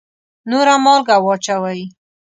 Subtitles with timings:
[0.49, 1.81] نوره مالګه واچوئ